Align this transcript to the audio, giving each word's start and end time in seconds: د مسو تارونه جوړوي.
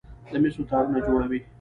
د 0.31 0.33
مسو 0.43 0.61
تارونه 0.69 0.99
جوړوي. 1.07 1.39